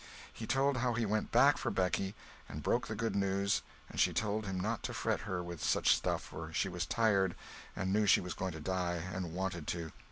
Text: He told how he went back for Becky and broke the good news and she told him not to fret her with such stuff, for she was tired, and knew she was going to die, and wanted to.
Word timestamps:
He 0.33 0.47
told 0.47 0.77
how 0.77 0.93
he 0.95 1.05
went 1.05 1.29
back 1.31 1.59
for 1.59 1.69
Becky 1.69 2.15
and 2.49 2.63
broke 2.63 2.87
the 2.87 2.95
good 2.95 3.15
news 3.15 3.61
and 3.87 3.99
she 3.99 4.13
told 4.13 4.47
him 4.47 4.59
not 4.59 4.81
to 4.81 4.95
fret 4.95 5.19
her 5.29 5.43
with 5.43 5.63
such 5.63 5.95
stuff, 5.95 6.23
for 6.23 6.51
she 6.51 6.69
was 6.69 6.87
tired, 6.87 7.35
and 7.75 7.93
knew 7.93 8.07
she 8.07 8.19
was 8.19 8.33
going 8.33 8.53
to 8.53 8.59
die, 8.59 8.95
and 8.95 9.31
wanted 9.33 9.67
to. 9.67 9.91